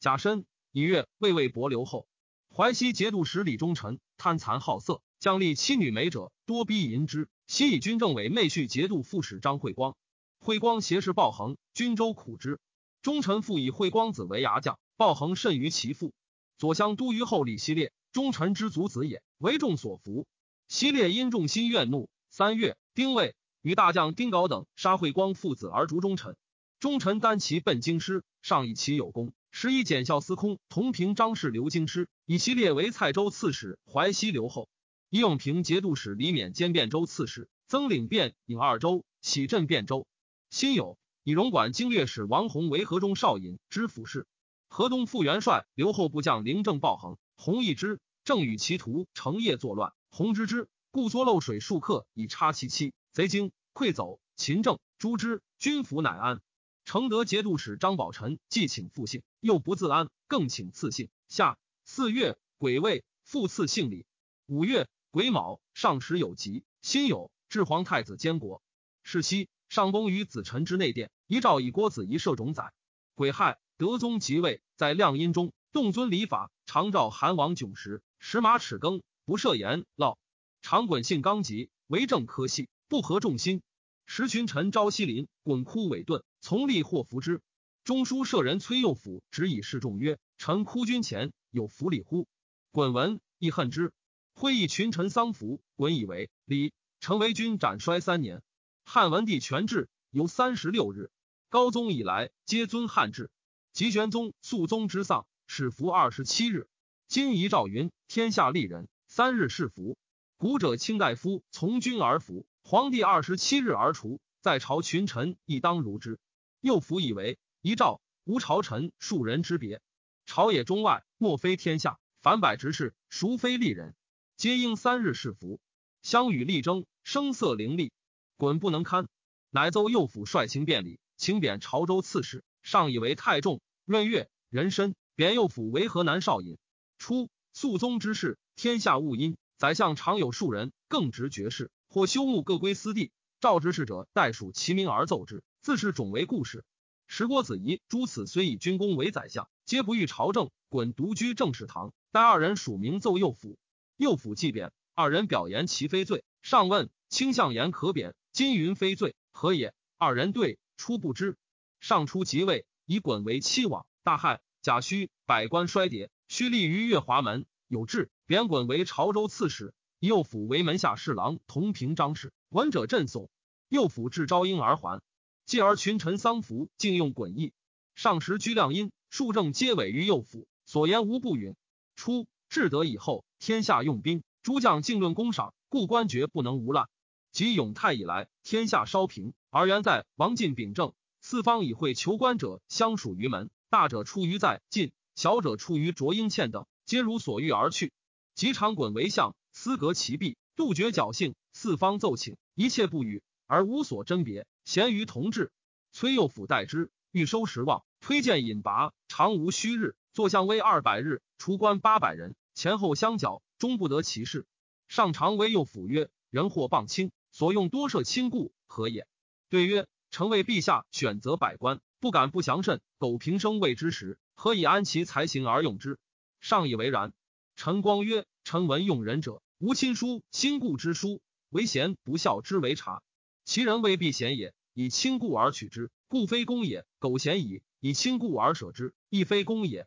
[0.00, 2.08] 甲申，以月魏魏博留后。
[2.52, 7.28] 淮西节度使李忠臣贪残好色，将立妻女美者多逼淫之。
[7.48, 9.96] 西以军政委妹婿节度副使张惠光。
[10.38, 12.60] 惠光挟持鲍恒，军州苦之。
[13.02, 16.12] 忠臣复以惠光子为牙将，鲍恒甚于其父。
[16.58, 17.92] 左相都虞后李希烈。
[18.12, 20.28] 忠臣之族子也，为众所服。
[20.68, 22.08] 希烈因众心怨怒。
[22.30, 26.36] 三月，丁未，与大将丁镐等杀惠光父子而逐忠臣。
[26.78, 34.68] 忠臣单骑奔京师，上以其有功，时以检校司空同平张氏留京师，以西烈为蔡州刺史，淮西留后。
[35.08, 40.06] 以永平节度使李勉兼汴州刺史，曾领汴颍二州，起镇汴州。
[40.50, 44.26] 辛酉，以荣管经略使王弘为河中少尹，知府事。
[44.68, 48.00] 河东副元帅留后部将凌正鲍恒，弘一之。
[48.24, 52.92] 正与其徒成夜作乱，弘之之，故作漏水数客以插其妻。
[53.12, 56.40] 贼惊溃走，秦政诛之，军府乃安。
[56.84, 61.08] 承德节度使张宝臣既请复姓，又不自安，更请赐姓。
[61.28, 64.06] 下四月癸未，复赐姓李。
[64.46, 68.62] 五月癸卯，上时有疾，辛酉，至皇太子监国。
[69.02, 72.74] 是夕，上宫于子臣之内殿，遗诏以郭子仪摄冢宰。
[73.14, 78.02] 癸亥，德宗即位，在亮阴中动尊礼法，常召韩王囧时。
[78.18, 80.18] 食马齿羹，不设言烙。
[80.60, 83.62] 常衮性刚急，为政科系，不合众心。
[84.04, 87.40] 时群臣朝夕临，滚哭委顿，从吏或服之。
[87.84, 92.28] 中书舍人崔右辅执以示众曰：“臣哭君前有服礼乎？”
[92.70, 93.94] 滚闻亦恨之。
[94.38, 96.74] 会议群臣丧服，滚以为礼。
[97.00, 98.42] 臣为君斩衰三年。
[98.84, 101.10] 汉文帝全制由三十六日。
[101.48, 103.30] 高宗以来皆尊汉制。
[103.72, 106.68] 吉玄宗、肃宗之丧，始服二十七日。
[107.08, 109.96] 今遗诏云：天下利人，三日是服。
[110.36, 114.20] 古者卿大夫从军而服，皇帝二十七日而除。
[114.42, 116.20] 在朝群臣亦当如之。
[116.60, 119.80] 又辅以为遗诏无朝臣庶人之别。
[120.26, 123.94] 朝野中外，莫非天下，凡百执事，孰非利人？
[124.36, 125.60] 皆应三日侍服。
[126.02, 127.90] 相与力争，声色凌厉，
[128.36, 129.08] 滚不能堪。
[129.48, 133.62] 乃奏右府率清便礼，请贬潮州刺史，上以为太重。
[133.86, 136.58] 闰月，壬申，贬右府为河南少尹。
[136.98, 139.38] 初，肃宗之事，天下勿因。
[139.56, 143.12] 宰相常有数人，更执爵士，或修墓各归私地。
[143.40, 146.62] 召之事者，代属其名而奏之，自是种为故事。
[147.06, 151.94] 时郭子仪诸此虽以军功为宰相，皆不欲朝政，滚独居正事堂。
[152.12, 153.56] 待二人署名奏右府，
[153.96, 156.24] 右辅既贬，二人表言其非罪。
[156.42, 159.74] 上问卿相言可贬，今云非罪，何也？
[159.96, 161.38] 二人对初不知。
[161.80, 164.40] 上初即位，以衮为妻往，大害。
[164.60, 167.46] 贾诩百官衰竭，须立于月华门。
[167.68, 172.32] 有志贬衮为潮州刺史，右辅为门下侍郎同平章事。
[172.50, 173.28] 闻者震悚。
[173.68, 175.00] 右辅至招婴而还，
[175.44, 177.52] 继而群臣丧服，竟用衮义。
[177.94, 181.56] 上时居亮阴，数政皆委于右辅，所言无不允。
[181.96, 186.88] 初至德以后，天下用兵，诸将竞论功赏，故官爵不能无滥。
[187.32, 196.66] 及永泰以来，天下稍平，而原在王进秉政，四方以会求官者相属于门，大者出于在晋，小者出于卓英倩等。
[196.86, 197.92] 皆如所欲而去。
[198.34, 201.34] 及长滚为相，思革其弊，杜绝侥幸。
[201.52, 204.46] 四方奏请，一切不语，而无所甄别。
[204.64, 205.50] 咸于同治，
[205.90, 209.96] 崔右辅代之，欲收时望，推荐引拔，常无虚日。
[210.12, 214.46] 坐相威二百日，除官八百人，前后相缴，终不得其事。
[214.88, 219.06] 上常为右府曰：“人或谤卿，所用多涉亲故，何也？”
[219.50, 222.80] 对曰：“臣为陛下选择百官，不敢不详慎。
[222.96, 225.98] 苟平生未之时，何以安其才行而用之？”
[226.40, 227.12] 上以为然。
[227.56, 233.02] 陈光曰：“臣闻用人者，无亲疏，亲故之疏，为贤不孝之为察。
[233.44, 239.86] 其人未必贤也，以亲故而取之，故非公也；苟贤矣，以亲故而舍之，亦非公也。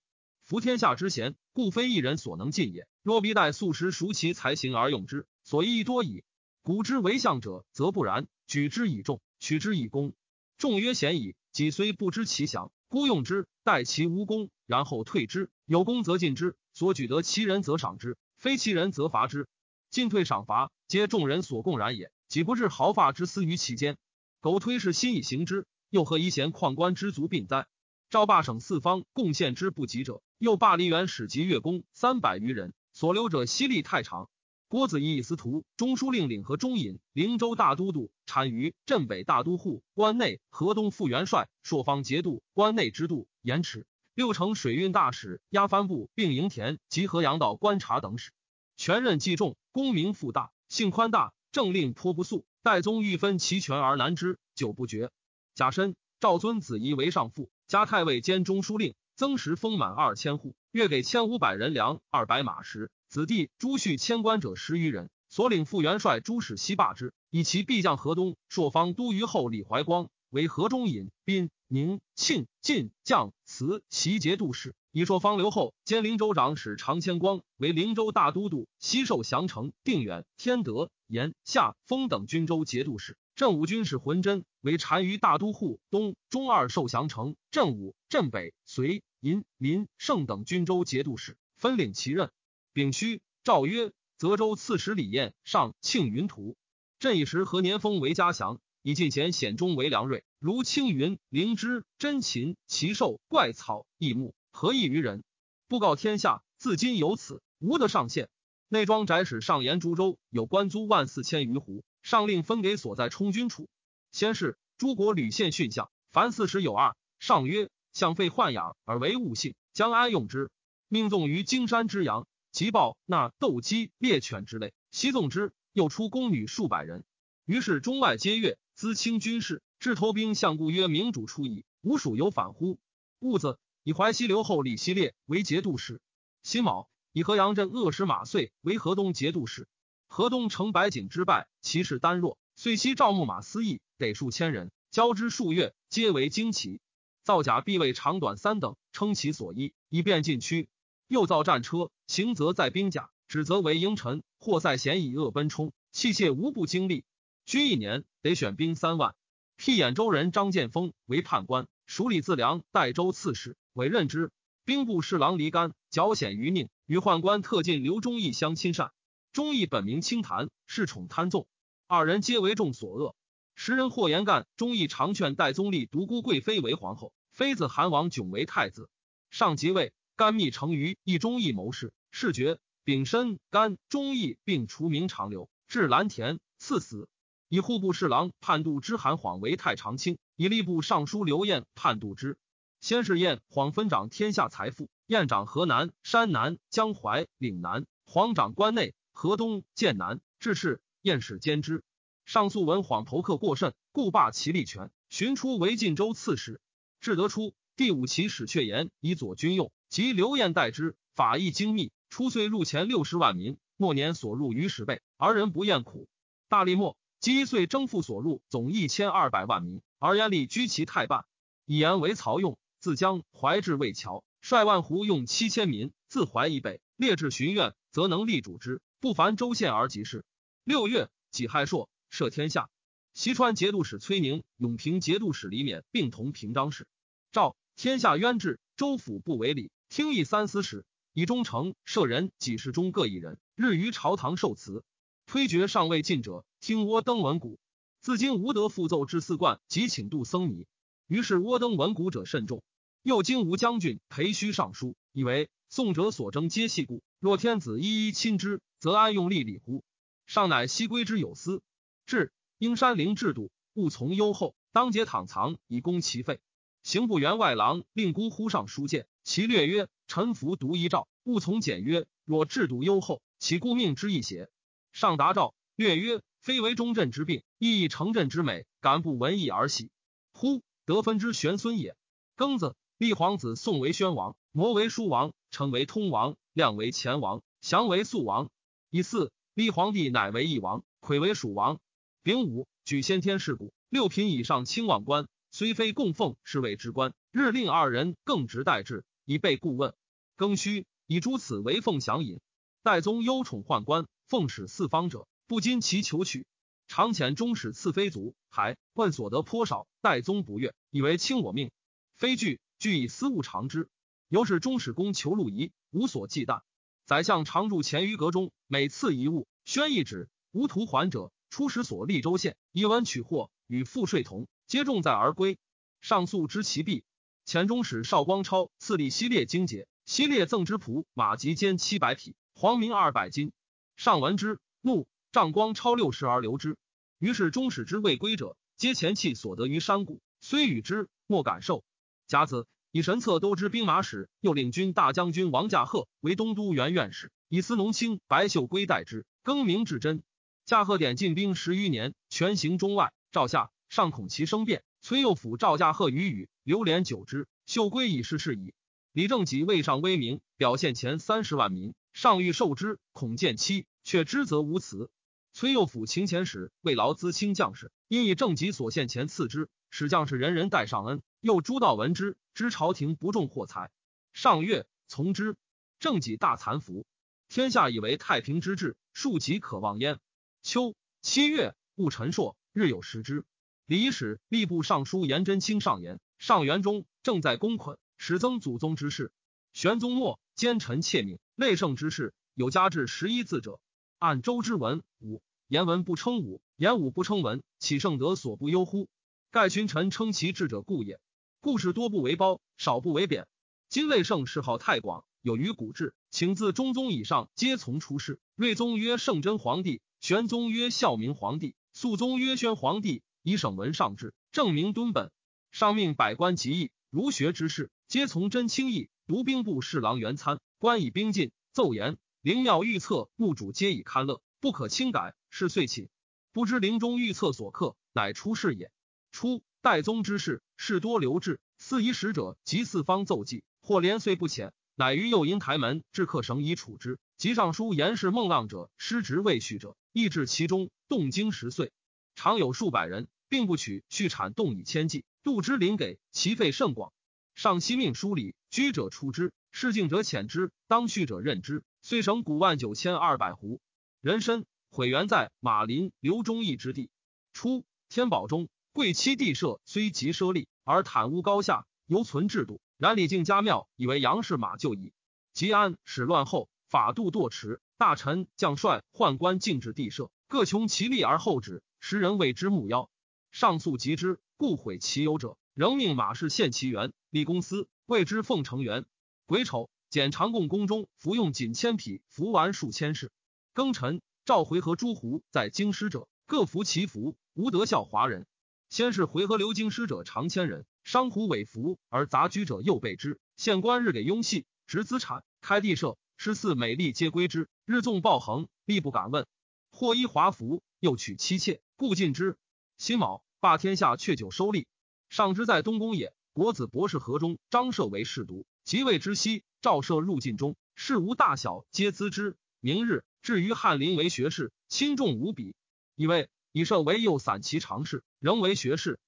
[0.50, 2.88] 夫天下之贤，故非一人所能尽也。
[3.04, 6.24] 若必待素食熟其才行而用之，所益多矣。
[6.64, 10.16] 古之为相者，则不然，举之以众，取之以公。
[10.58, 19.48] 众曰贤矣，己虽不知其详，孤用之，待其无功，然后退之。”有功则进之，所举得其人则赏之，非其人则罚之。
[19.92, 22.12] 进退赏罚，皆众人所共然也。
[22.28, 23.98] 岂不至毫发之私于其间？
[24.40, 27.68] 苟推是心以行之，又何以贤旷官之足病哉？
[28.10, 34.32] 赵霸省四方贡献之不及者，又霸黎元使及乐公三百余人，所留者犀利太长。
[34.68, 43.86] 郭子仪以司徒、中书令领和中尹、灵州大都督、单于镇北大都护、关内、河东副元帅、朔方节度、关内之度、延迟。
[44.16, 48.32] 六城水运大使、押番部，并营田及河阳道观察等使，
[48.76, 52.44] 权任既重，功名复大，性宽大，政令颇不肃。
[52.64, 55.12] 代宗欲分其权而难之，久不决。
[55.54, 62.90] 甲申，赵尊子仪为上父，加太尉兼中书令，增时丰满二千户，月给千五百人粮，二百马食。
[63.08, 71.52] 子弟朱旭迁官者十余人，所领副元帅朱使西霸之，以其必将河东朔方都虞候李怀光为河中尹宾。
[71.68, 83.16] 宁庆晋将慈齐节度使，以朔方留后兼灵州长史常谦光为灵州大都督，西受降城、定远、天德、延夏、丰等军州节度使。
[83.40, 92.32] 镇武军使浑真为单于大都护，东中二受降城、镇武、镇北、绥、银、临、胜等军州节度使，分领其任。
[92.74, 96.58] 丙戌，诏曰：泽州刺史李彦上庆云图。
[97.00, 98.60] 朕以时何年封为嘉祥。
[98.82, 105.24] 以进贤显忠为良瑞，如青云、灵芝、真禽、奇兽、怪草、异木，何异于人？
[105.70, 108.28] 布告天下，自今有此，无得上限。
[108.68, 113.70] 内庄宅使上言株洲有官租万四千余斛，上令分给所在充军处。
[114.12, 116.96] 先是，诸国屡献训相，凡四十有二。
[117.20, 120.50] 上曰：相废豢养而为物性，将安用之？
[120.88, 125.54] 命纵于荆山之阳，即报纳斗鸡、猎犬之类，悉纵之。
[125.72, 127.06] 又出宫女数百人，
[127.46, 128.58] 于是中外皆悦。
[128.74, 132.80] 资清军事，至投兵相故曰：“明主出矣，吾属有反乎？”
[133.20, 136.02] 兀子以淮西留后李希烈为节度使。
[136.42, 139.68] 辛卯，以河阳镇恶使马遂为河东节度使。
[140.10, 146.82] 河东城白井之败，其势单弱，遂西赵牧马司役得数千人，交之数月，皆为旌旗。
[147.24, 150.68] 造甲必为长短三等，称其所依，以便进驱。
[151.08, 157.06] 又造战车，行则在兵甲，指则为鹰臣，或在险以恶奔冲，器械无不精利。
[157.46, 159.16] 居一年得选兵三万，
[159.58, 164.32] 辟兖州人张建峰为判官，署李自良代州刺史，委任之。
[164.66, 168.92] 兵部侍郎黎干矫险于宁，与宦官特进刘忠义相亲善。
[169.40, 171.48] 忠义本名清谈，恃宠贪纵，
[171.88, 173.16] 二人皆为众所恶。
[173.56, 178.90] 时人或言干，忠义常劝代宗立独孤贵妃为皇后，妃子韩王迥为太子。
[179.30, 187.08] 上即位，甘密成于一忠义谋士，士爵丙申甘忠义并除名长留，至蓝田，赐死。
[187.48, 192.38] 以户部侍郎判度之韩晃为太常卿，以吏部尚书刘晏判度之。
[192.82, 200.20] 先是晏晃分掌天下财富，晏掌河南、山南、江淮、岭南，晃掌关内、河东、剑南。
[200.40, 201.84] 至是，晏使兼之。
[202.26, 206.62] 上诉闻晃头客过甚，故罢其力权，寻出为晋州刺史。
[207.02, 211.92] 至得出，第五旗使阙言以左军用，及刘晏代之，法益精密。
[212.10, 216.08] 初岁入前六十万民，末年所入逾十倍，而人不厌苦。
[216.48, 221.26] 大历末，积一岁征赋所入总一千二百万民，而焉力居其太半。
[221.66, 222.58] 以言为曹用。
[222.80, 230.26] 自江淮至魏桥，率万胡用七千民，自淮以北列至寻苑，则能力主之，不凡州县而及事。
[230.66, 232.70] 六月，己亥朔，赦天下。
[233.14, 236.86] 西川节度使崔宁、永平节度使李勉并同平章事。
[237.32, 244.84] 诏天下冤制，州府不为礼，听议三司使以忠诚摄人，几事中各一人，日于朝堂受辞。
[245.26, 247.58] 推决尚未尽者，听窝登文谷。
[248.02, 250.68] 自今无得复奏至四冠，即请度僧尼。
[251.08, 252.64] 于是窝登文谷者甚众。
[253.02, 257.04] 又经吴将军裴虚上书，以为宋者所争皆系故。
[257.20, 259.84] 若天子一一亲之，则安用力礼乎？
[260.26, 261.62] 上乃西归之有司。
[262.08, 266.40] 至应山陵制度，勿从优厚，当节躺藏以供其费。
[266.82, 272.08] 刑部员外郎令孤呼上书谏，其略曰：“臣服独一诏，勿从简约。
[272.26, 274.50] 若制度优厚，其故命之一邪？”
[274.92, 279.92] 上答诏略曰：“非为中正之病，亦以成正之美，敢不闻义而喜？
[280.32, 281.96] 乎得分之玄孙也。”
[282.36, 282.76] 庚子。
[283.00, 288.50] 立皇子宋为宣王，摩为书王，成为通王，亮为前王，祥为肃王。
[288.90, 291.80] 以四立皇帝乃为义王，魁为蜀王。
[292.24, 297.14] 丙午举先天事故，六品以上卿望官，虽非供奉，是谓之官。
[297.32, 299.94] 日令二人更直代之，以备顾问。
[300.36, 302.42] 庚戌以诸此为奉祥尹。
[302.84, 306.46] 代宗忧宠宦官，奉使四方者，不禁其求取。
[306.90, 311.72] 常遣中使赐妃族，还问所得颇少，代宗不悦，以为轻我命，
[312.18, 312.60] 非惧。
[312.80, 313.90] 俱以私物偿之，
[314.30, 316.62] 由是中使公求路仪，无所忌惮。
[317.06, 325.58] 宰相常住前于阁中，每次一物，宣一旨，无图还者，出使所立州县，以文取货，与赋税同，皆重在而归。
[326.00, 327.04] 上诉知其弊。
[327.44, 333.52] 前中使邵光超赐立西列精节，西列赠之仆马及坚七百匹，黄明二百斤。
[333.98, 336.78] 上闻之，怒，丈光超六十而留之。
[337.18, 341.84] 于是中使之未归者，皆前弃所得于山谷，虽与之，莫敢受。
[342.30, 349.26] 甲子，以神策都知兵马使，又领军大将军王驾鹤为东都原院使，以司农卿白秀归代之。
[349.42, 350.22] 更名至真。
[350.64, 353.14] 驾鹤点进兵十余年，全行中外。
[353.32, 357.48] 赵下上恐其生变，崔右辅赵驾鹤于宇，流连久之。
[357.66, 358.76] 秀归已逝事矣。
[359.12, 365.10] 李正己位上威名，表现前三十万民，上欲受之，恐见妻，却知则无辞。
[365.52, 371.22] 崔右辅勤前使，为劳资卿将士，因以正己所献钱赐之，使将士人人戴上恩。
[371.42, 373.92] 又诸道闻之，知朝廷不重货财，
[374.34, 375.56] 上月从之。
[376.00, 377.06] 正己大残服，
[377.50, 380.18] 天下以为太平之治，庶几可望焉。
[380.62, 383.44] 秋七月，戊辰朔，日有食之。
[383.86, 389.34] 李使吏部尚书颜真卿上言：上元中正在公捆，始增祖宗之事。
[389.74, 393.82] 玄宗末，奸臣窃命，内圣之事，有加至十一字者。
[394.20, 399.08] 按周之文武，言文不称武，言武不称文，岂圣德所不忧乎？
[399.50, 401.22] 盖群臣称其智者故也。
[401.62, 403.48] 故事多不为褒，少不为贬。
[403.88, 408.42] 今类圣谥号太广，有于古制，请自中宗以上皆从出世。
[408.58, 415.32] 睿宗曰圣真皇帝，玄宗曰孝明皇帝，肃宗曰宣皇帝，以省文上制，正明敦本。
[415.72, 419.10] 上命百官极议，儒学之士皆从真轻易。
[419.28, 425.36] 读兵部侍郎元参，官以兵进，奏言灵庙御册，墓主皆以堪乐，不可轻改。
[425.50, 426.08] 是遂寝。
[426.54, 428.94] 不知陵中御册所刻，乃出世也。
[429.34, 429.62] 初。
[429.82, 431.60] 代宗之事，事多留置。
[431.78, 437.20] 四夷使者及四方奏记，或连岁不遣，乃于右阴台门至客省以处之。
[437.36, 441.92] 及上书言事孟浪者，失职未续者，亦至其中，动经十岁，
[442.36, 447.12] 常有数百人，并不取续产动以千计，度之临给，其费甚广。
[447.56, 451.84] 上悉命书礼，居者出之，事敬者遣之，当续者任之。
[452.02, 453.80] 遂省谷万九千二百斛。
[454.22, 457.10] 人参毁原在马林刘忠义之地。
[457.54, 458.70] 初，天宝中。
[458.92, 462.82] 贵戚地设虽极奢利，而坦屋高下，犹存制度。
[462.98, 465.14] 然李靖家庙，以为杨氏马就矣。
[465.54, 473.10] 吉安始乱后，法度堕弛，大臣将帅宦官禁止地设，各穷其利而后止，时人谓之木妖。
[473.52, 479.06] 上诉及之，故毁其有者，仍命马氏献其元，立公司，谓之奉承元。
[479.46, 483.32] 癸丑，检长贡宫中服用锦千匹，服完数千事。
[483.76, 487.36] 庚辰，召回纥诸胡在京师者，各服其服。
[487.54, 488.48] 无德效华人。
[488.90, 493.40] 先是回纥留京师者长千人，商胡伪服而杂居者又备之。
[493.56, 497.70] 县官日给佣系，执资产，开地社，诗祀美丽皆归之。
[497.86, 499.46] 日纵暴横，力不敢问。
[499.92, 502.58] 或衣华服，又娶妻妾，故禁之。
[502.98, 504.88] 辛卯，霸天下，却酒收利。
[505.30, 506.34] 上之在东宫也。
[506.52, 512.58] 国子博士河中，张涉为侍读，即位之夕，赵涉入晋中，事无大小，皆咨之。
[512.80, 515.76] 明日，至于翰林为学士，轻重无比。
[516.16, 519.20] 以为以涉为右散骑常侍，仍为学士。